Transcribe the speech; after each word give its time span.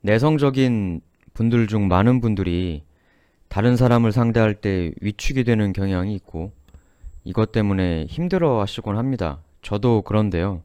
내성적인 0.00 1.00
분들 1.34 1.66
중 1.66 1.88
많은 1.88 2.20
분들이 2.20 2.84
다른 3.48 3.76
사람을 3.76 4.12
상대할 4.12 4.54
때 4.54 4.92
위축이 5.00 5.44
되는 5.44 5.72
경향이 5.72 6.14
있고 6.14 6.52
이것 7.24 7.52
때문에 7.52 8.06
힘들어 8.06 8.60
하시곤 8.60 8.96
합니다. 8.96 9.42
저도 9.62 10.02
그런데요. 10.02 10.62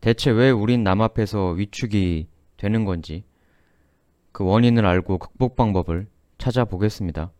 대체 0.00 0.30
왜 0.30 0.50
우린 0.50 0.82
남 0.82 1.00
앞에서 1.00 1.50
위축이 1.50 2.26
되는 2.56 2.84
건지 2.84 3.24
그 4.32 4.44
원인을 4.44 4.84
알고 4.84 5.18
극복 5.18 5.56
방법을 5.56 6.06
찾아보겠습니다. 6.38 7.30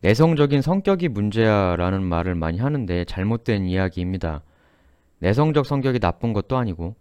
내성적인 0.00 0.60
성격이 0.62 1.08
문제야 1.08 1.74
라는 1.76 2.02
말을 2.02 2.34
많이 2.34 2.58
하는데 2.58 3.04
잘못된 3.06 3.64
이야기입니다. 3.64 4.42
내성적 5.18 5.66
성격이 5.66 5.98
나쁜 5.98 6.32
것도 6.32 6.56
아니고 6.56 6.94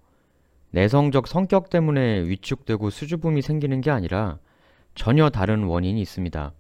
내성적 0.76 1.28
성격 1.28 1.70
때문에 1.70 2.24
위축되고 2.28 2.90
수줍음이 2.90 3.42
생기는 3.42 3.80
게 3.80 3.92
아니라 3.92 4.40
전혀 4.94 5.30
다른 5.30 5.64
원인이 5.64 6.02
있습니다. 6.02 6.52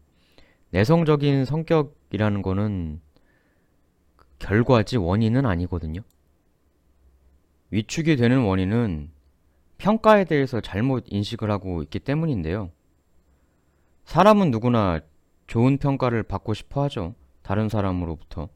내성적인 0.69 1.43
성격이라는 1.43 2.41
거는 2.41 3.01
결과지 4.39 4.95
원인은 4.95 5.45
아니거든요. 5.45 5.99
위축이 7.71 8.15
되는 8.15 8.43
원인은 8.43 9.11
평가에 9.79 10.23
대해서 10.23 10.61
잘못 10.61 11.03
인식을 11.07 11.51
하고 11.51 11.83
있기 11.83 11.99
때문인데요. 11.99 12.71
사람은 14.05 14.49
누구나 14.49 15.01
좋은 15.47 15.77
평가를 15.77 16.23
받고 16.23 16.53
싶어 16.53 16.83
하죠. 16.83 17.15
다른 17.41 17.67
사람으로부터. 17.67 18.47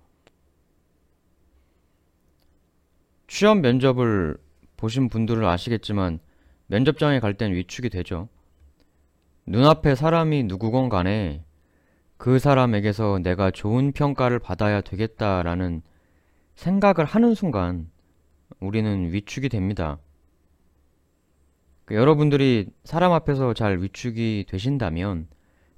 취업 3.27 3.57
면접을 3.57 4.37
보신 4.79 5.09
분들은 5.09 5.45
아시겠지만 5.45 6.19
면접장에 6.67 7.19
갈 7.19 7.33
땐 7.33 7.53
위축이 7.53 7.89
되죠. 7.89 8.29
눈앞에 9.45 9.95
사람이 9.95 10.43
누구건 10.43 10.87
간에 10.87 11.43
그 12.17 12.39
사람에게서 12.39 13.19
내가 13.19 13.51
좋은 13.51 13.91
평가를 13.91 14.39
받아야 14.39 14.81
되겠다라는 14.81 15.81
생각을 16.55 17.05
하는 17.05 17.35
순간 17.35 17.89
우리는 18.59 19.11
위축이 19.11 19.49
됩니다. 19.49 19.99
그 21.85 21.95
여러분들이 21.95 22.69
사람 22.83 23.11
앞에서 23.11 23.53
잘 23.53 23.81
위축이 23.81 24.45
되신다면 24.47 25.27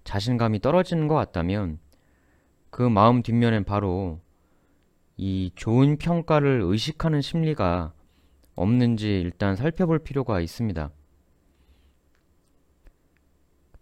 자신감이 0.03 0.59
떨어지는 0.59 1.07
것 1.07 1.15
같다면 1.15 1.79
그 2.69 2.81
마음 2.81 3.23
뒷면엔 3.23 3.63
바로 3.63 4.19
이 5.17 5.51
좋은 5.55 5.97
평가를 5.97 6.61
의식하는 6.63 7.21
심리가 7.21 7.93
없는지 8.61 9.07
일단 9.21 9.55
살펴볼 9.55 9.99
필요가 9.99 10.39
있습니다. 10.39 10.91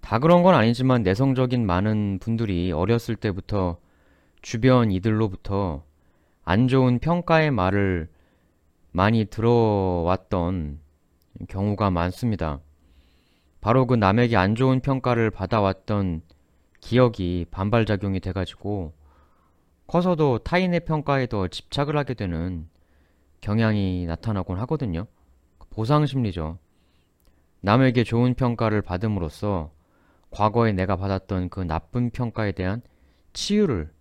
다 0.02 0.20
그런 0.20 0.42
건 0.42 0.56
아니지만 0.56 1.04
내성적인 1.04 1.66
많은 1.66 2.20
분들이 2.20 2.72
어렸을 2.72 3.16
때부터 3.16 3.78
주변 4.42 4.92
이들로부터 4.92 5.84
안 6.44 6.68
좋은 6.68 7.00
평가의 7.00 7.52
말을 7.52 8.10
많이 8.92 9.26
들어왔던 9.26 10.80
경우가 11.48 11.92
많습니다. 11.92 12.60
바로 13.62 13.86
그 13.86 13.96
남에게 13.96 14.38
안 14.38 14.56
좋은 14.56 14.80
평가를 14.80 15.30
받아왔던 15.30 16.22
기억이 16.80 17.46
반발작용이 17.52 18.22
돼가지고 18.22 18.94
커서도 19.88 20.40
타인의 20.40 20.86
평가에 20.86 21.28
더 21.28 21.48
집착을 21.48 21.98
하게 21.98 22.14
되는 22.14 22.70
경향이 23.42 24.06
나타나곤 24.06 24.60
하거든요. 24.60 25.08
보상 25.70 26.06
심리죠. 26.06 26.58
남에게 27.62 28.04
좋은 28.04 28.34
평가를 28.34 28.82
받음으로써 28.82 29.72
과거에 30.32 30.72
내가 30.72 30.96
받았던 30.96 31.50
그 31.50 31.62
나쁜 31.62 32.10
평가에 32.10 32.52
대한 32.52 32.82
치유를 33.34 33.92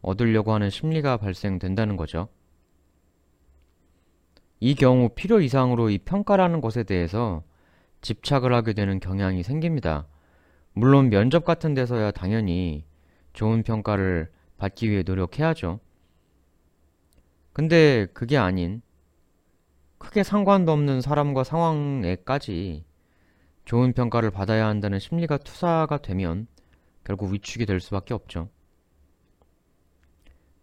얻으려고 0.00 0.52
하는 0.52 0.70
심리가 0.70 1.16
발생된다는 1.16 1.96
거죠. 1.96 2.28
이 4.60 4.74
경우 4.74 5.10
필요 5.10 5.40
이상으로 5.40 5.90
이 5.90 5.98
평가라는 5.98 6.60
것에 6.60 6.84
대해서 6.84 7.42
집착을 8.00 8.52
하게 8.52 8.72
되는 8.72 9.00
경향이 9.00 9.42
생깁니다. 9.42 10.06
물론 10.72 11.10
면접 11.10 11.44
같은 11.44 11.74
데서야 11.74 12.10
당연히 12.10 12.84
좋은 13.32 13.62
평가를 13.62 14.30
받기 14.58 14.90
위해 14.90 15.02
노력해야죠. 15.04 15.80
근데 17.52 18.06
그게 18.12 18.36
아닌 18.36 18.82
크게 20.04 20.22
상관도 20.22 20.70
없는 20.70 21.00
사람과 21.00 21.44
상황에까지 21.44 22.84
좋은 23.64 23.94
평가를 23.94 24.30
받아야 24.30 24.66
한다는 24.66 24.98
심리가 24.98 25.38
투사가 25.38 25.98
되면 25.98 26.46
결국 27.04 27.32
위축이 27.32 27.64
될 27.64 27.80
수밖에 27.80 28.12
없죠. 28.12 28.50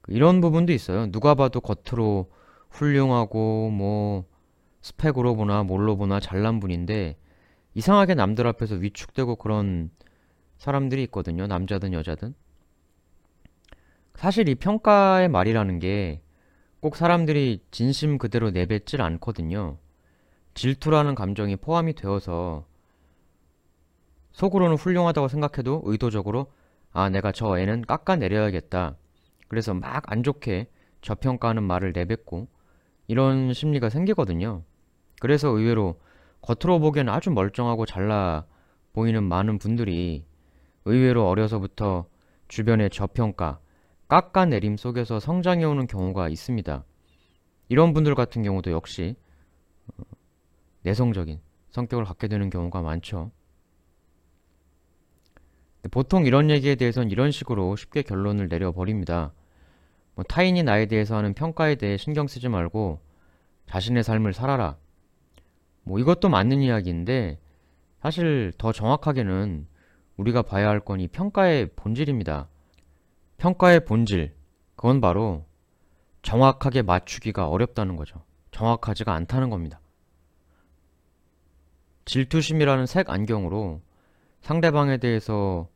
이런 0.07 0.41
부분도 0.41 0.71
있어요. 0.73 1.11
누가 1.11 1.33
봐도 1.33 1.59
겉으로 1.59 2.31
훌륭하고 2.69 3.71
뭐 3.71 4.25
스펙으로 4.81 5.35
보나 5.35 5.63
뭘로 5.63 5.97
보나 5.97 6.19
잘난 6.19 6.59
분인데 6.59 7.17
이상하게 7.73 8.13
남들 8.13 8.45
앞에서 8.45 8.75
위축되고 8.75 9.37
그런 9.37 9.89
사람들이 10.57 11.01
있거든요. 11.03 11.47
남자든 11.47 11.93
여자든. 11.93 12.35
사실 14.13 14.49
이 14.49 14.55
평가의 14.55 15.29
말이라는 15.29 15.79
게 15.79 16.21
꼭 16.81 16.95
사람들이 16.95 17.63
진심 17.69 18.17
그대로 18.17 18.49
내뱉질 18.49 19.01
않거든요. 19.03 19.77
질투라는 20.55 21.15
감정이 21.15 21.55
포함이 21.55 21.93
되어서 21.93 22.65
속으로는 24.31 24.77
훌륭하다고 24.77 25.27
생각해도 25.27 25.83
의도적으로 25.85 26.51
아, 26.91 27.09
내가 27.09 27.31
저 27.31 27.57
애는 27.59 27.83
깎아내려야겠다. 27.83 28.95
그래서 29.47 29.73
막 29.73 30.11
안 30.11 30.23
좋게 30.23 30.67
저평가하는 31.01 31.63
말을 31.63 31.93
내뱉고 31.93 32.47
이런 33.07 33.53
심리가 33.53 33.89
생기거든요. 33.89 34.63
그래서 35.19 35.49
의외로 35.49 35.99
겉으로 36.41 36.79
보기에는 36.79 37.13
아주 37.13 37.29
멀쩡하고 37.29 37.85
잘나 37.85 38.45
보이는 38.93 39.23
많은 39.23 39.59
분들이 39.59 40.25
의외로 40.85 41.27
어려서부터 41.29 42.07
주변의 42.47 42.89
저평가, 42.89 43.59
깎아내림 44.11 44.75
속에서 44.75 45.21
성장해 45.21 45.63
오는 45.63 45.87
경우가 45.87 46.27
있습니다. 46.27 46.83
이런 47.69 47.93
분들 47.93 48.13
같은 48.13 48.43
경우도 48.43 48.71
역시 48.71 49.15
어, 49.87 50.03
내성적인 50.81 51.39
성격을 51.69 52.03
갖게 52.03 52.27
되는 52.27 52.49
경우가 52.49 52.81
많죠. 52.81 53.31
보통 55.91 56.25
이런 56.25 56.49
얘기에 56.49 56.75
대해서는 56.75 57.09
이런 57.09 57.31
식으로 57.31 57.77
쉽게 57.77 58.01
결론을 58.01 58.49
내려버립니다. 58.49 59.31
뭐 60.15 60.25
타인이 60.25 60.61
나에 60.61 60.87
대해서 60.87 61.15
하는 61.15 61.33
평가에 61.33 61.75
대해 61.75 61.95
신경 61.95 62.27
쓰지 62.27 62.49
말고 62.49 62.99
자신의 63.67 64.03
삶을 64.03 64.33
살아라. 64.33 64.75
뭐 65.83 65.99
이것도 65.99 66.27
맞는 66.27 66.61
이야기인데 66.61 67.39
사실 68.01 68.51
더 68.57 68.73
정확하게는 68.73 69.67
우리가 70.17 70.41
봐야 70.41 70.67
할 70.67 70.81
건 70.81 70.99
이 70.99 71.07
평가의 71.07 71.69
본질입니다. 71.77 72.49
평가의 73.41 73.85
본질, 73.85 74.35
그건 74.75 75.01
바로 75.01 75.45
정확하게 76.21 76.83
맞추기가 76.83 77.49
어렵다는 77.49 77.95
거죠. 77.95 78.21
정확하지가 78.51 79.15
않다는 79.15 79.49
겁니다. 79.49 79.81
질투심이라는 82.05 82.85
색 82.85 83.09
안경으로 83.09 83.81
상대방에 84.41 84.97
대해서 84.97 85.67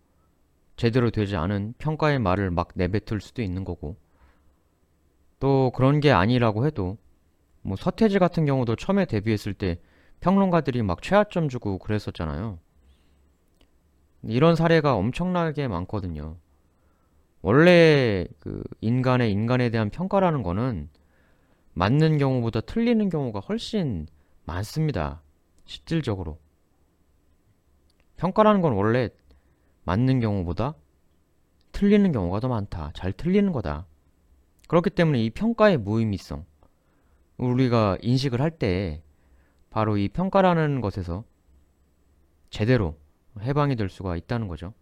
제대로 0.76 1.10
되지 1.10 1.38
않은 1.38 1.74
평가의 1.80 2.20
말을 2.20 2.52
막 2.52 2.70
내뱉을 2.76 3.20
수도 3.20 3.42
있는 3.42 3.64
거고 3.64 3.98
또 5.40 5.72
그런 5.74 6.02
게 6.02 6.12
아니라고 6.12 6.68
해도 6.68 7.00
뭐 7.64 7.76
서태지 7.78 8.20
같은 8.20 8.46
경우도 8.46 8.76
처음에 8.76 9.06
데뷔했을 9.06 9.56
때 9.56 9.80
평론가들이 10.20 10.84
막 10.84 11.02
최하점 11.02 11.50
주고 11.50 11.80
그랬었잖아요. 11.80 12.60
이런 14.22 14.56
사례가 14.56 14.94
엄청나게 14.94 15.68
많거든요. 15.68 16.38
원래 17.46 18.26
그 18.40 18.64
인간의 18.82 19.32
인간에 19.32 19.70
대한 19.70 19.92
평가라는 19.92 20.42
거는 20.42 20.90
맞는 21.74 22.18
경우보다 22.18 22.62
틀리는 22.62 23.08
경우가 23.08 23.40
훨씬 23.40 24.08
많습니다. 24.46 25.22
실질적으로. 25.66 26.40
평가라는 28.18 28.62
건 28.62 28.74
원래 28.74 29.10
맞는 29.84 30.22
경우보다 30.22 30.74
틀리는 31.72 32.12
경우가 32.12 32.40
더 32.40 32.48
많다. 32.48 32.90
잘 32.96 33.14
틀리는 33.14 33.52
거다. 33.52 33.86
그렇기 34.68 34.90
때문에 34.90 35.24
이 35.24 35.30
평가의 35.30 35.78
무의미성, 35.78 36.46
우리가 37.38 38.00
인식을 38.02 38.42
할 38.42 38.50
때 38.50 39.04
바로 39.70 39.98
이 39.98 40.10
평가라는 40.10 40.82
것에서 40.82 41.24
제대로 42.50 42.98
해방이 43.40 43.76
될 43.76 43.88
수가 43.88 44.16
있다는 44.16 44.48
거죠. 44.48 44.74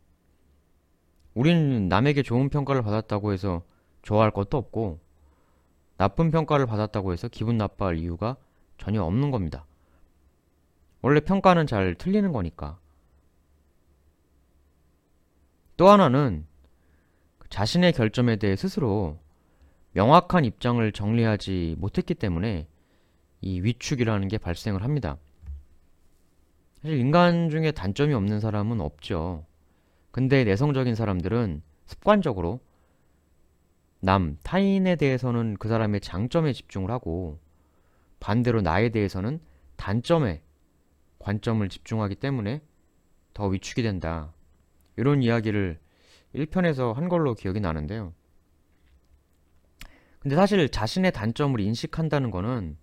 우리는 1.33 1.87
남에게 1.87 2.23
좋은 2.23 2.49
평가를 2.49 2.83
받았다고 2.83 3.33
해서 3.33 3.63
좋아할 4.01 4.31
것도 4.31 4.57
없고 4.57 4.99
나쁜 5.97 6.31
평가를 6.31 6.65
받았다고 6.65 7.13
해서 7.13 7.27
기분 7.27 7.57
나빠할 7.57 7.97
이유가 7.97 8.35
전혀 8.77 9.01
없는 9.03 9.31
겁니다. 9.31 9.65
원래 11.01 11.19
평가는 11.19 11.67
잘 11.67 11.95
틀리는 11.95 12.31
거니까. 12.31 12.79
또 15.75 15.89
하나는 15.89 16.45
자신의 17.49 17.93
결점에 17.93 18.37
대해 18.37 18.55
스스로 18.55 19.19
명확한 19.93 20.45
입장을 20.45 20.91
정리하지 20.91 21.75
못했기 21.77 22.15
때문에 22.15 22.67
이 23.41 23.61
위축이라는 23.61 24.27
게 24.27 24.37
발생을 24.37 24.83
합니다. 24.83 25.17
사실 26.81 26.99
인간 26.99 27.49
중에 27.49 27.71
단점이 27.71 28.13
없는 28.13 28.39
사람은 28.39 28.81
없죠. 28.81 29.45
근데 30.13 30.43
내성적인 30.43 30.93
사람들은 30.93 31.63
습관적으로 31.87 32.59
남, 33.99 34.37
타인에 34.43 34.95
대해서는 34.95 35.57
그 35.57 35.67
사람의 35.67 36.01
장점에 36.01 36.53
집중을 36.53 36.91
하고 36.91 37.39
반대로 38.19 38.61
나에 38.61 38.89
대해서는 38.89 39.39
단점에 39.75 40.43
관점을 41.17 41.67
집중하기 41.67 42.13
때문에 42.17 42.61
더 43.33 43.47
위축이 43.47 43.81
된다. 43.81 44.31
이런 44.97 45.23
이야기를 45.23 45.79
1편에서 46.35 46.93
한 46.93 47.09
걸로 47.09 47.33
기억이 47.33 47.59
나는데요. 47.59 48.13
근데 50.19 50.35
사실 50.35 50.69
자신의 50.69 51.11
단점을 51.11 51.59
인식한다는 51.59 52.29
거는 52.29 52.77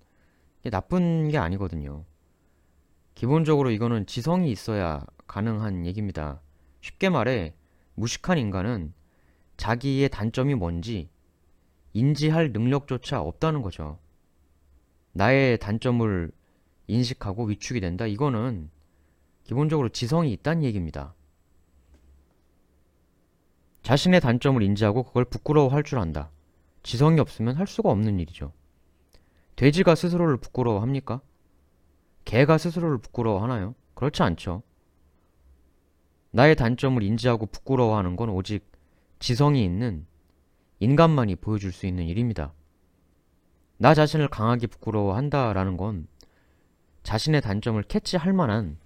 나쁜 0.65 1.29
게 1.29 1.38
아니거든요. 1.38 2.05
기본적으로 3.15 3.71
이거는 3.71 4.06
지성이 4.06 4.50
있어야 4.50 5.06
가능한 5.29 5.87
얘기입니다. 5.87 6.43
쉽게 6.81 7.09
말해, 7.09 7.55
무식한 7.94 8.38
인간은 8.38 8.93
자기의 9.56 10.09
단점이 10.09 10.55
뭔지 10.55 11.11
인지할 11.93 12.53
능력조차 12.53 13.21
없다는 13.21 13.62
거죠. 13.62 13.99
나의 15.12 15.59
단점을 15.59 16.31
인식하고 16.87 17.44
위축이 17.44 17.81
된다? 17.81 18.06
이거는 18.06 18.71
기본적으로 19.44 19.88
지성이 19.88 20.32
있다는 20.32 20.62
얘기입니다. 20.65 21.15
자신의 23.83 24.21
단점을 24.21 24.62
인지하고 24.62 25.03
그걸 25.03 25.25
부끄러워할 25.25 25.83
줄 25.83 25.99
안다. 25.99 26.31
지성이 26.83 27.21
없으면 27.21 27.56
할 27.56 27.67
수가 27.67 27.91
없는 27.91 28.21
일이죠. 28.21 28.53
돼지가 29.56 29.94
스스로를 29.94 30.37
부끄러워합니까? 30.38 31.21
개가 32.25 32.59
스스로를 32.59 32.99
부끄러워하나요? 32.99 33.75
그렇지 33.94 34.23
않죠. 34.23 34.62
나의 36.32 36.55
단점을 36.56 37.03
인지하고 37.03 37.47
부끄러워하는 37.47 38.17
건 38.17 38.29
오직 38.31 38.71
지성이 39.19 39.65
있는 39.65 40.06
인간만이 40.79 41.37
보여줄 41.37 41.73
수 41.73 41.87
있는 41.87 42.06
일입니다. 42.06 42.53
나 43.77 43.94
자신을 43.94 44.29
강하게 44.29 44.67
부끄러워한다라는 44.67 45.77
건 45.77 46.06
자신의 47.03 47.41
단점을 47.41 47.82
캐치할 47.82 48.32
만한 48.32 48.79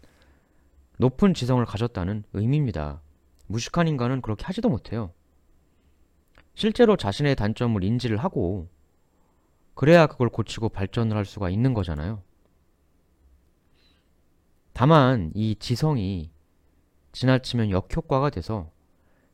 높은 0.99 1.35
지성을 1.35 1.65
가졌다는 1.65 2.25
의미입니다. 2.33 3.03
무식한 3.47 3.89
인간은 3.89 4.23
그렇게 4.23 4.45
하지도 4.45 4.69
못해요. 4.69 5.13
실제로 6.55 6.97
자신의 6.97 7.37
단점을 7.37 7.83
인지를 7.83 8.17
하고 8.19 8.69
그래야 9.75 10.07
그걸 10.07 10.29
고치고 10.29 10.69
발전을 10.69 11.17
할 11.17 11.25
수가 11.25 11.51
있는 11.51 11.75
거잖아요. 11.75 12.23
다만 14.73 15.31
이 15.35 15.57
지성이 15.57 16.34
지나치면 17.15 17.71
역효과가 17.71 18.31
돼서 18.31 18.73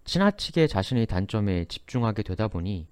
지나치게 0.04 0.66
자신의 0.66 1.06
단점에 1.06 1.64
집중하게 1.64 2.22
되다 2.22 2.46
보니 2.46 2.86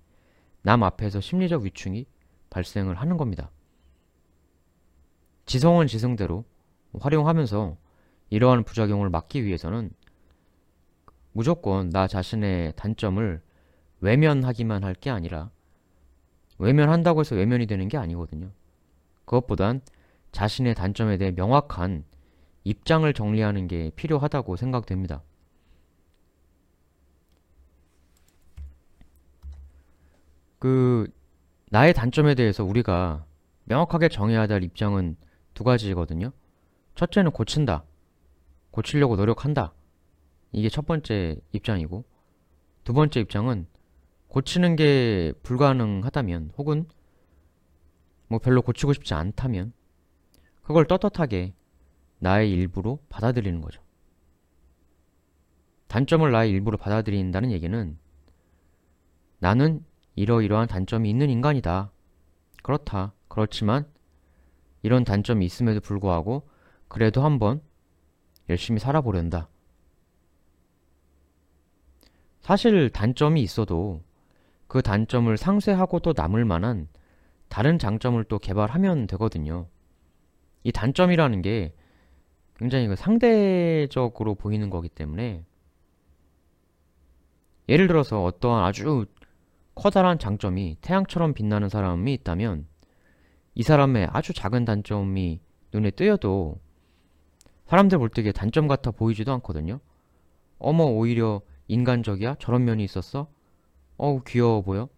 남 0.63 0.83
앞에서 0.83 1.21
심리적 1.21 1.63
위축이 1.63 2.07
발생을 2.49 2.95
하는 2.95 3.19
겁니다. 3.19 3.51
지성은 5.45 5.89
지성대로 5.89 6.45
활용하면서 6.99 7.77
이러한 8.31 8.65
부작용을 8.65 9.11
막기 9.11 9.45
위해서는 9.45 9.91
무조건 11.33 11.91
나 11.91 12.07
자신의 12.07 12.73
단점을 12.77 13.43
외면하기만 14.01 14.85
할 14.85 14.95
게 14.95 15.11
아니라 15.11 15.51
외면한다고 16.57 17.21
해서 17.21 17.35
외면이 17.35 17.67
되는 17.67 17.89
게 17.89 17.99
아니거든요. 17.99 18.51
그것보단 19.27 19.83
자신의 20.33 20.75
단점에 20.75 21.19
대해 21.19 21.31
명확한 21.31 22.05
입장을 22.69 23.11
정리하는 23.15 23.67
게 23.67 23.91
필요하다고 23.97 24.57
생각됩니다. 24.57 25.23
그 30.59 31.11
나의 31.71 31.95
단점에 31.95 32.35
대해서 32.35 32.65
우리가 32.65 33.25
명확하게 33.65 34.11
정해야 34.11 34.47
될 34.47 34.63
입장은 34.63 35.17
두 35.55 35.65
가지거든요. 35.65 36.33
첫째는 36.95 37.31
고친다. 37.31 37.85
고치려고 38.71 39.17
노력한다. 39.17 39.73
이게 40.53 40.69
첫 40.69 40.87
번째 40.87 41.39
입장이고 41.53 42.05
두 42.85 42.93
번째 42.93 43.21
입장은 43.21 43.67
고치는 44.29 44.77
게 44.77 45.33
불가능하다면 45.43 46.53
혹은 46.59 46.87
뭐 48.29 48.39
별로 48.39 48.61
고치고 48.61 48.93
싶지 48.93 49.15
않다면 49.15 49.73
그걸 50.63 50.87
떳떳하게 50.87 51.55
나의 52.19 52.51
일부로 52.51 52.99
받아들이는 53.09 53.61
거죠. 53.61 53.83
단점을 55.87 56.31
나의 56.31 56.51
일부로 56.51 56.77
받아들인다는 56.77 57.51
얘기는 57.51 57.99
나는 59.39 59.85
이러이러한 60.17 60.69
단점이 60.69 61.09
있는 61.09 61.31
인간이다. 61.31 61.93
그렇다. 62.63 63.15
그렇지만 63.29 63.87
이런 64.83 65.05
단점이 65.05 65.45
있음에도 65.47 65.81
불구하고 65.81 66.49
그래도 66.89 67.23
한번 67.23 67.63
열심히 68.49 68.81
살아보련다. 68.81 69.49
사실 72.41 72.91
단점이 72.91 73.43
있어도 73.43 74.03
그 74.67 74.83
단점을 74.83 75.35
상쇄하고 75.37 76.01
또 76.01 76.13
남을 76.17 76.45
만한 76.45 76.89
다른 77.49 77.79
장점을 77.79 78.23
또 78.25 78.39
개발하면 78.39 79.07
되거든요. 79.07 79.69
이 80.63 80.73
단점이라는 80.73 81.43
게 81.43 81.75
굉장히 82.59 82.89
그 82.89 82.97
상대적으로 82.97 84.35
보이는 84.35 84.69
거기 84.69 84.89
때문에 84.89 85.45
예를 87.69 87.87
들어서 87.87 88.25
어떠한 88.25 88.65
아주 88.65 89.07
커다란 89.75 90.19
장점이 90.19 90.79
태양처럼 90.81 91.35
빛나는 91.35 91.69
사람이 91.69 92.13
있다면 92.15 92.67
이 93.55 93.63
사람의 93.63 94.09
아주 94.13 94.33
작은 94.33 94.65
단점이 94.65 95.41
눈에 95.73 95.91
띄어도 95.91 96.59
사람들 97.67 97.99
볼 97.99 98.09
때게 98.09 98.33
단점 98.33 98.67
같아 98.67 98.91
보이지도 98.91 99.33
않거든요. 99.35 99.79
어머 100.59 100.85
오히려 100.85 101.43
인간적이야? 101.69 102.37
저런 102.41 102.65
면이 102.65 102.83
있었어? 102.83 103.29
어우 103.99 104.23
귀여워 104.27 104.63
보여? 104.63 104.89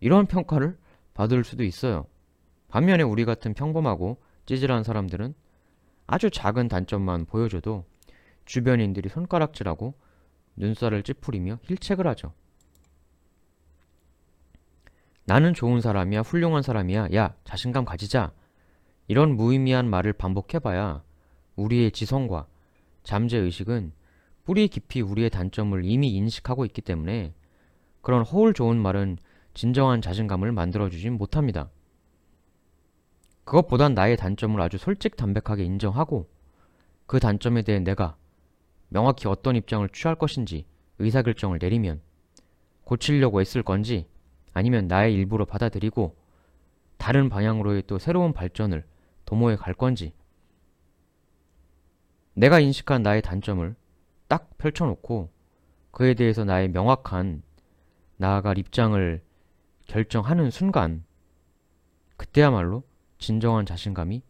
이런 0.00 0.26
평가를 0.26 0.78
받을 1.12 1.44
수도 1.44 1.64
있어요. 1.64 2.06
반면에 2.68 3.02
우리 3.02 3.24
같은 3.24 3.54
평범하고 3.54 4.18
찌질한 4.46 4.84
사람들은 4.84 5.34
아주 6.06 6.30
작은 6.30 6.68
단점만 6.68 7.26
보여줘도 7.26 7.84
주변인들이 8.44 9.08
손가락질하고 9.08 9.94
눈살을 10.56 11.02
찌푸리며 11.02 11.58
힐책을 11.62 12.06
하죠. 12.08 12.32
나는 15.26 15.54
좋은 15.54 15.80
사람이야, 15.80 16.20
훌륭한 16.20 16.62
사람이야, 16.62 17.08
야, 17.14 17.34
자신감 17.44 17.84
가지자. 17.84 18.32
이런 19.08 19.36
무의미한 19.36 19.88
말을 19.88 20.12
반복해봐야 20.12 21.02
우리의 21.56 21.92
지성과 21.92 22.46
잠재의식은 23.04 23.92
뿌리 24.44 24.68
깊이 24.68 25.00
우리의 25.00 25.30
단점을 25.30 25.82
이미 25.84 26.14
인식하고 26.14 26.66
있기 26.66 26.82
때문에 26.82 27.34
그런 28.02 28.22
허울 28.22 28.52
좋은 28.52 28.76
말은 28.76 29.18
진정한 29.54 30.02
자신감을 30.02 30.52
만들어주진 30.52 31.14
못합니다. 31.14 31.70
그것보단 33.44 33.94
나의 33.94 34.16
단점을 34.16 34.60
아주 34.60 34.78
솔직 34.78 35.16
담백하게 35.16 35.64
인정하고 35.64 36.28
그 37.06 37.20
단점에 37.20 37.62
대해 37.62 37.78
내가 37.80 38.16
명확히 38.88 39.28
어떤 39.28 39.56
입장을 39.56 39.86
취할 39.90 40.14
것인지 40.14 40.66
의사결정을 40.98 41.58
내리면 41.60 42.00
고치려고 42.84 43.40
애쓸 43.40 43.62
건지 43.62 44.06
아니면 44.52 44.86
나의 44.86 45.14
일부로 45.14 45.44
받아들이고 45.44 46.16
다른 46.96 47.28
방향으로의 47.28 47.84
또 47.86 47.98
새로운 47.98 48.32
발전을 48.32 48.84
도모해 49.24 49.56
갈 49.56 49.74
건지 49.74 50.12
내가 52.34 52.60
인식한 52.60 53.02
나의 53.02 53.22
단점을 53.22 53.74
딱 54.28 54.56
펼쳐놓고 54.58 55.30
그에 55.90 56.14
대해서 56.14 56.44
나의 56.44 56.68
명확한 56.68 57.42
나아갈 58.16 58.58
입장을 58.58 59.22
결정하는 59.86 60.50
순간 60.50 61.04
그때야말로 62.16 62.84
진정한 63.24 63.64
자신감이 63.64 64.22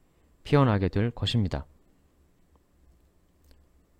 피어나게 0.44 0.88
될 0.88 1.10
것입니다. 1.10 1.66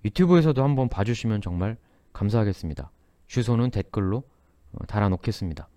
유튜브에서도 0.04 0.62
한번 0.62 0.88
봐주시면 0.88 1.40
정말 1.40 1.76
감사하겠습니다. 2.12 2.92
주소는 3.26 3.72
댓글로 3.72 4.22
어, 4.72 4.86
달아놓겠습니다. 4.86 5.68